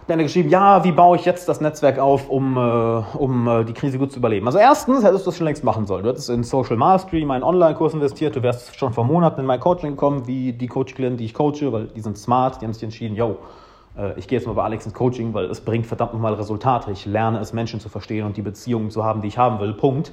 Hat 0.07 0.17
mir 0.17 0.23
geschrieben, 0.23 0.49
ja, 0.49 0.83
wie 0.83 0.91
baue 0.91 1.17
ich 1.17 1.25
jetzt 1.25 1.47
das 1.49 1.61
Netzwerk 1.61 1.99
auf, 1.99 2.29
um, 2.29 2.57
äh, 2.57 3.17
um 3.17 3.47
äh, 3.47 3.63
die 3.63 3.73
Krise 3.73 3.99
gut 3.99 4.11
zu 4.11 4.19
überleben? 4.19 4.47
Also 4.47 4.57
erstens 4.57 5.03
hättest 5.03 5.25
du 5.25 5.29
das 5.29 5.37
schon 5.37 5.45
längst 5.45 5.63
machen 5.63 5.85
sollen. 5.85 6.03
Du 6.03 6.09
hättest 6.09 6.31
in 6.31 6.43
Social 6.43 6.77
Mastery, 6.77 7.25
meinen 7.25 7.43
Online-Kurs 7.43 7.93
investiert, 7.93 8.35
du 8.35 8.41
wärst 8.41 8.75
schon 8.75 8.93
vor 8.93 9.03
Monaten 9.03 9.39
in 9.39 9.45
mein 9.45 9.59
Coaching 9.59 9.91
gekommen, 9.91 10.25
wie 10.25 10.53
die 10.53 10.67
Coach-Klienten, 10.67 11.17
die 11.17 11.25
ich 11.25 11.33
coache, 11.35 11.71
weil 11.71 11.87
die 11.87 12.01
sind 12.01 12.17
smart, 12.17 12.61
die 12.61 12.65
haben 12.65 12.73
sich 12.73 12.83
entschieden, 12.83 13.15
yo, 13.15 13.37
ich 14.17 14.27
gehe 14.27 14.37
jetzt 14.37 14.45
mal 14.45 14.53
bei 14.53 14.63
Alex 14.63 14.85
ins 14.85 14.93
Coaching, 14.93 15.33
weil 15.33 15.45
es 15.45 15.61
bringt 15.61 15.85
verdammt 15.85 16.13
nochmal 16.13 16.33
Resultate. 16.33 16.91
Ich 16.91 17.05
lerne 17.05 17.39
es, 17.39 17.53
Menschen 17.53 17.79
zu 17.79 17.89
verstehen 17.89 18.25
und 18.25 18.35
die 18.35 18.41
Beziehungen 18.41 18.91
zu 18.91 19.03
haben, 19.05 19.21
die 19.21 19.29
ich 19.29 19.37
haben 19.37 19.59
will. 19.59 19.73
Punkt. 19.73 20.11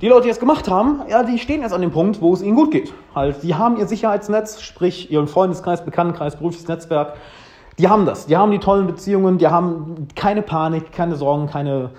Die 0.00 0.08
Leute, 0.08 0.22
die 0.22 0.30
es 0.30 0.40
gemacht 0.40 0.70
haben, 0.70 1.02
ja, 1.08 1.22
die 1.22 1.38
stehen 1.38 1.62
jetzt 1.62 1.72
an 1.72 1.82
dem 1.82 1.90
Punkt, 1.90 2.22
wo 2.22 2.32
es 2.32 2.42
ihnen 2.42 2.56
gut 2.56 2.70
geht. 2.70 2.94
Halt, 3.14 3.42
die 3.42 3.54
haben 3.54 3.76
ihr 3.76 3.86
Sicherheitsnetz, 3.86 4.62
sprich 4.62 5.10
ihren 5.10 5.26
Freundeskreis, 5.26 5.84
Bekanntenkreis, 5.84 6.36
berufliches 6.36 6.68
Netzwerk. 6.68 7.14
Die 7.78 7.88
haben 7.88 8.06
das. 8.06 8.26
Die 8.26 8.36
haben 8.36 8.52
die 8.52 8.58
tollen 8.58 8.86
Beziehungen, 8.86 9.38
die 9.38 9.48
haben 9.48 10.08
keine 10.14 10.42
Panik, 10.42 10.92
keine 10.92 11.16
Sorgen, 11.16 11.46
keine 11.46 11.90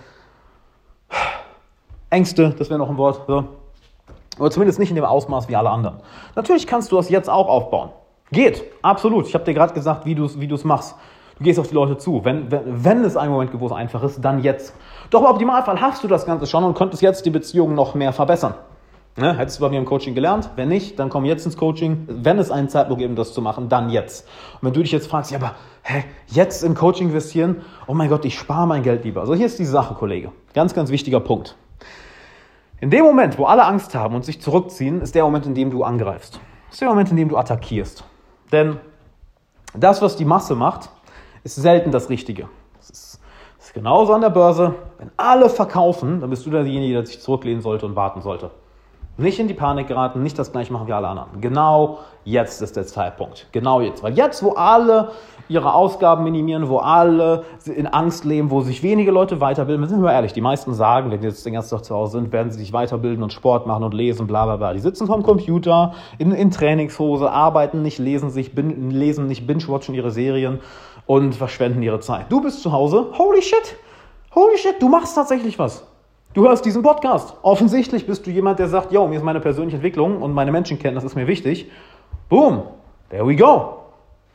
Ängste, 2.09 2.55
das 2.57 2.69
wäre 2.69 2.79
noch 2.79 2.89
ein 2.89 2.97
Wort. 2.97 3.27
Oder 3.29 4.51
zumindest 4.51 4.79
nicht 4.79 4.89
in 4.89 4.95
dem 4.95 5.05
Ausmaß 5.05 5.49
wie 5.49 5.55
alle 5.55 5.69
anderen. 5.69 5.97
Natürlich 6.35 6.65
kannst 6.65 6.91
du 6.91 6.95
das 6.95 7.09
jetzt 7.09 7.29
auch 7.29 7.47
aufbauen. 7.47 7.91
Geht, 8.31 8.63
absolut. 8.81 9.27
Ich 9.27 9.33
habe 9.33 9.43
dir 9.43 9.53
gerade 9.53 9.73
gesagt, 9.73 10.05
wie 10.05 10.15
du 10.15 10.25
es 10.25 10.39
wie 10.39 10.47
machst. 10.63 10.95
Du 11.37 11.43
gehst 11.43 11.59
auf 11.59 11.67
die 11.67 11.75
Leute 11.75 11.97
zu. 11.97 12.23
Wenn, 12.23 12.51
wenn, 12.51 12.83
wenn 12.83 13.03
es 13.03 13.17
einen 13.17 13.31
Moment 13.31 13.51
gibt, 13.51 13.61
wo 13.61 13.65
es 13.65 13.71
einfach 13.71 14.03
ist, 14.03 14.23
dann 14.23 14.41
jetzt. 14.41 14.73
Doch 15.09 15.21
im 15.21 15.25
Optimalfall 15.25 15.81
hast 15.81 16.03
du 16.03 16.07
das 16.07 16.25
Ganze 16.25 16.45
schon 16.45 16.63
und 16.63 16.75
könntest 16.75 17.01
jetzt 17.01 17.25
die 17.25 17.29
Beziehung 17.29 17.75
noch 17.75 17.95
mehr 17.95 18.13
verbessern. 18.13 18.53
Ne? 19.17 19.37
Hättest 19.37 19.59
du 19.59 19.63
bei 19.63 19.69
mir 19.69 19.79
im 19.79 19.85
Coaching 19.85 20.15
gelernt? 20.15 20.51
Wenn 20.55 20.69
nicht, 20.69 20.97
dann 20.97 21.09
komm 21.09 21.25
jetzt 21.25 21.45
ins 21.45 21.57
Coaching. 21.57 22.05
Wenn 22.07 22.39
es 22.39 22.51
einen 22.51 22.69
Zeitpunkt 22.69 23.01
gibt, 23.01 23.19
das 23.19 23.33
zu 23.33 23.41
machen, 23.41 23.67
dann 23.67 23.89
jetzt. 23.89 24.27
Und 24.61 24.67
wenn 24.67 24.73
du 24.73 24.81
dich 24.81 24.93
jetzt 24.93 25.07
fragst, 25.07 25.31
ja, 25.31 25.39
aber 25.39 25.55
hä, 25.83 26.05
jetzt 26.27 26.63
in 26.63 26.73
Coaching 26.73 27.07
investieren? 27.09 27.57
Oh 27.87 27.93
mein 27.93 28.07
Gott, 28.07 28.23
ich 28.23 28.37
spare 28.37 28.65
mein 28.67 28.83
Geld 28.83 29.03
lieber. 29.03 29.21
Also 29.21 29.33
hier 29.33 29.47
ist 29.47 29.59
die 29.59 29.65
Sache, 29.65 29.95
Kollege. 29.95 30.31
Ganz, 30.53 30.73
ganz 30.73 30.91
wichtiger 30.91 31.19
Punkt. 31.19 31.57
In 32.79 32.89
dem 32.89 33.03
Moment, 33.03 33.37
wo 33.37 33.45
alle 33.45 33.65
Angst 33.65 33.93
haben 33.95 34.15
und 34.15 34.23
sich 34.23 34.41
zurückziehen, 34.41 35.01
ist 35.01 35.15
der 35.15 35.23
Moment, 35.23 35.45
in 35.45 35.55
dem 35.55 35.71
du 35.71 35.83
angreifst. 35.83 36.39
Ist 36.71 36.79
der 36.79 36.87
Moment, 36.87 37.11
in 37.11 37.17
dem 37.17 37.27
du 37.27 37.37
attackierst. 37.37 38.05
Denn 38.51 38.77
das, 39.73 40.01
was 40.01 40.15
die 40.15 40.25
Masse 40.25 40.55
macht, 40.55 40.89
ist 41.43 41.55
selten 41.55 41.91
das 41.91 42.09
Richtige. 42.09 42.49
Das 42.77 42.89
ist, 42.89 43.21
das 43.57 43.67
ist 43.67 43.73
genauso 43.73 44.13
an 44.13 44.21
der 44.21 44.29
Börse. 44.29 44.75
Wenn 44.97 45.11
alle 45.17 45.49
verkaufen, 45.49 46.19
dann 46.19 46.29
bist 46.29 46.45
du 46.45 46.49
derjenige, 46.49 46.93
der 46.93 47.05
sich 47.05 47.21
zurücklehnen 47.21 47.61
sollte 47.61 47.85
und 47.85 47.95
warten 47.95 48.21
sollte. 48.21 48.51
Nicht 49.17 49.39
in 49.39 49.47
die 49.47 49.53
Panik 49.53 49.87
geraten, 49.87 50.23
nicht 50.23 50.39
das 50.39 50.51
gleiche 50.51 50.71
machen 50.71 50.87
wie 50.87 50.93
alle 50.93 51.07
anderen. 51.07 51.41
Genau 51.41 51.99
jetzt 52.23 52.61
ist 52.61 52.77
der 52.77 52.87
Zeitpunkt. 52.87 53.47
Genau 53.51 53.81
jetzt. 53.81 54.01
Weil 54.03 54.13
jetzt, 54.13 54.41
wo 54.41 54.53
alle 54.53 55.11
ihre 55.49 55.73
Ausgaben 55.73 56.23
minimieren, 56.23 56.69
wo 56.69 56.77
alle 56.77 57.43
in 57.65 57.87
Angst 57.87 58.23
leben, 58.23 58.51
wo 58.51 58.61
sich 58.61 58.83
wenige 58.83 59.11
Leute 59.11 59.41
weiterbilden, 59.41 59.85
sind 59.87 59.99
wir 59.99 60.05
mal 60.05 60.13
ehrlich, 60.13 60.31
die 60.31 60.41
meisten 60.41 60.73
sagen, 60.73 61.11
wenn 61.11 61.21
sie 61.21 61.27
jetzt 61.27 61.45
den 61.45 61.53
ganzen 61.53 61.75
Tag 61.75 61.83
zu 61.83 61.93
Hause 61.93 62.13
sind, 62.13 62.31
werden 62.31 62.51
sie 62.51 62.59
sich 62.59 62.71
weiterbilden 62.71 63.21
und 63.21 63.33
Sport 63.33 63.67
machen 63.67 63.83
und 63.83 63.93
lesen, 63.93 64.27
bla 64.27 64.45
bla 64.45 64.55
bla. 64.55 64.73
Die 64.73 64.79
sitzen 64.79 65.07
vom 65.07 65.23
Computer, 65.23 65.93
in, 66.17 66.31
in 66.31 66.49
Trainingshose, 66.49 67.29
arbeiten 67.29 67.81
nicht, 67.81 67.99
lesen 67.99 68.29
sich, 68.29 68.55
bin, 68.55 68.91
lesen 68.91 69.27
nicht, 69.27 69.45
binge-watchen 69.45 69.93
ihre 69.93 70.11
Serien 70.11 70.61
und 71.05 71.35
verschwenden 71.35 71.83
ihre 71.83 71.99
Zeit. 71.99 72.27
Du 72.29 72.41
bist 72.41 72.61
zu 72.61 72.71
Hause, 72.71 73.07
holy 73.17 73.41
shit, 73.41 73.75
holy 74.33 74.57
shit, 74.57 74.81
du 74.81 74.87
machst 74.87 75.15
tatsächlich 75.15 75.59
was. 75.59 75.85
Du 76.33 76.47
hörst 76.47 76.63
diesen 76.63 76.81
Podcast. 76.81 77.35
Offensichtlich 77.41 78.07
bist 78.07 78.25
du 78.25 78.31
jemand, 78.31 78.57
der 78.57 78.69
sagt, 78.69 78.93
yo, 78.93 79.05
mir 79.05 79.17
ist 79.17 79.23
meine 79.23 79.41
persönliche 79.41 79.75
Entwicklung 79.75 80.21
und 80.21 80.31
meine 80.31 80.53
Menschenkenntnis 80.53 81.03
ist 81.03 81.15
mir 81.15 81.27
wichtig. 81.27 81.69
Boom, 82.29 82.63
there 83.09 83.27
we 83.27 83.35
go. 83.35 83.79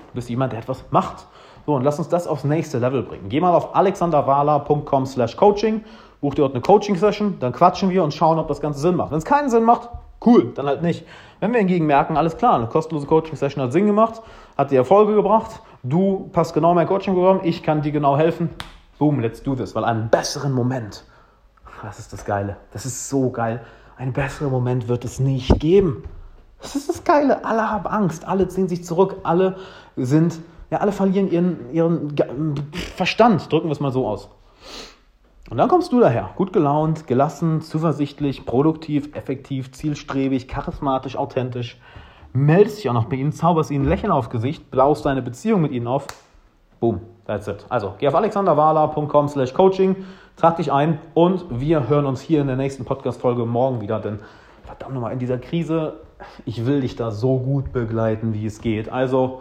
Du 0.08 0.16
bist 0.16 0.28
jemand, 0.28 0.52
der 0.52 0.60
etwas 0.60 0.84
macht. 0.90 1.26
So, 1.64 1.74
und 1.74 1.84
lass 1.84 1.98
uns 1.98 2.10
das 2.10 2.26
aufs 2.26 2.44
nächste 2.44 2.76
Level 2.80 3.02
bringen. 3.02 3.30
Geh 3.30 3.40
mal 3.40 3.54
auf 3.54 3.74
alexanderwala.com 3.74 5.06
slash 5.06 5.38
coaching, 5.38 5.84
buch 6.20 6.34
dir 6.34 6.42
dort 6.42 6.52
eine 6.52 6.60
Coaching-Session, 6.60 7.38
dann 7.40 7.52
quatschen 7.52 7.88
wir 7.88 8.04
und 8.04 8.12
schauen, 8.12 8.38
ob 8.38 8.48
das 8.48 8.60
Ganze 8.60 8.80
Sinn 8.80 8.96
macht. 8.96 9.10
Wenn 9.10 9.18
es 9.18 9.24
keinen 9.24 9.48
Sinn 9.48 9.64
macht, 9.64 9.88
cool, 10.26 10.52
dann 10.54 10.66
halt 10.66 10.82
nicht. 10.82 11.06
Wenn 11.40 11.52
wir 11.52 11.60
hingegen 11.60 11.86
merken, 11.86 12.18
alles 12.18 12.36
klar, 12.36 12.56
eine 12.56 12.66
kostenlose 12.66 13.06
Coaching-Session 13.06 13.62
hat 13.62 13.72
Sinn 13.72 13.86
gemacht, 13.86 14.20
hat 14.58 14.70
dir 14.70 14.76
Erfolge 14.76 15.14
gebracht, 15.14 15.62
du 15.82 16.28
passt 16.34 16.52
genau 16.52 16.72
in 16.72 16.74
mein 16.74 16.88
Coaching-Programm, 16.88 17.40
ich 17.42 17.62
kann 17.62 17.80
dir 17.80 17.92
genau 17.92 18.18
helfen, 18.18 18.50
boom, 18.98 19.20
let's 19.20 19.42
do 19.42 19.54
this, 19.54 19.74
weil 19.74 19.84
einen 19.84 20.10
besseren 20.10 20.52
Moment 20.52 21.06
das 21.82 21.98
ist 21.98 22.12
das 22.12 22.24
Geile. 22.24 22.56
Das 22.72 22.86
ist 22.86 23.08
so 23.08 23.30
geil. 23.30 23.64
Ein 23.96 24.12
besseren 24.12 24.50
Moment 24.50 24.88
wird 24.88 25.04
es 25.04 25.20
nicht 25.20 25.58
geben. 25.60 26.04
Das 26.60 26.76
ist 26.76 26.88
das 26.88 27.04
Geile. 27.04 27.44
Alle 27.44 27.70
haben 27.70 27.86
Angst. 27.86 28.26
Alle 28.26 28.48
ziehen 28.48 28.68
sich 28.68 28.84
zurück. 28.84 29.16
Alle 29.22 29.56
sind, 29.96 30.38
ja, 30.70 30.78
alle 30.78 30.92
verlieren 30.92 31.30
ihren, 31.30 31.72
ihren 31.72 32.14
Verstand. 32.96 33.50
Drücken 33.52 33.68
wir 33.68 33.72
es 33.72 33.80
mal 33.80 33.92
so 33.92 34.06
aus. 34.06 34.28
Und 35.48 35.58
dann 35.58 35.68
kommst 35.68 35.92
du 35.92 36.00
daher. 36.00 36.30
Gut 36.36 36.52
gelaunt, 36.52 37.06
gelassen, 37.06 37.60
zuversichtlich, 37.60 38.46
produktiv, 38.46 39.14
effektiv, 39.14 39.70
zielstrebig, 39.72 40.48
charismatisch, 40.48 41.16
authentisch. 41.16 41.80
Meldest 42.32 42.78
dich 42.78 42.88
auch 42.88 42.94
noch 42.94 43.04
bei 43.06 43.16
ihnen, 43.16 43.32
zauberst 43.32 43.70
ihnen 43.70 43.84
ein 43.84 43.88
Lächeln 43.88 44.12
aufs 44.12 44.28
Gesicht, 44.28 44.70
blaust 44.70 45.06
deine 45.06 45.22
Beziehung 45.22 45.62
mit 45.62 45.72
ihnen 45.72 45.86
auf. 45.86 46.06
Boom, 46.80 47.00
that's 47.26 47.48
it. 47.48 47.64
Also, 47.68 47.94
geh 47.98 48.08
auf 48.08 48.14
alexanderwala.com 48.14 49.28
slash 49.28 49.52
coaching. 49.54 50.04
Trag 50.36 50.56
dich 50.56 50.70
ein 50.70 50.98
und 51.14 51.44
wir 51.48 51.88
hören 51.88 52.06
uns 52.06 52.20
hier 52.20 52.40
in 52.40 52.46
der 52.46 52.56
nächsten 52.56 52.84
Podcast-Folge 52.84 53.46
morgen 53.46 53.80
wieder, 53.80 54.00
denn 54.00 54.18
verdammt 54.64 54.94
nochmal, 54.94 55.12
in 55.12 55.18
dieser 55.18 55.38
Krise, 55.38 55.94
ich 56.44 56.66
will 56.66 56.82
dich 56.82 56.96
da 56.96 57.10
so 57.10 57.38
gut 57.38 57.72
begleiten, 57.72 58.34
wie 58.34 58.46
es 58.46 58.60
geht. 58.60 58.90
Also, 58.90 59.40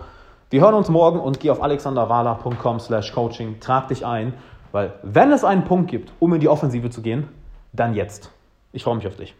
wir 0.49 0.61
hören 0.61 0.75
uns 0.75 0.89
morgen 0.89 1.19
und 1.19 1.39
geh 1.39 1.49
auf 1.49 1.61
alexanderwala.com 1.61 2.79
slash 2.79 3.11
coaching, 3.13 3.59
trag 3.59 3.89
dich 3.89 4.05
ein, 4.05 4.33
weil 4.71 4.93
wenn 5.03 5.31
es 5.31 5.43
einen 5.43 5.65
Punkt 5.65 5.89
gibt, 5.89 6.13
um 6.19 6.33
in 6.33 6.39
die 6.39 6.47
Offensive 6.47 6.89
zu 6.89 7.01
gehen, 7.01 7.27
dann 7.73 7.93
jetzt. 7.93 8.31
Ich 8.71 8.83
freue 8.83 8.95
mich 8.95 9.07
auf 9.07 9.15
dich. 9.15 9.35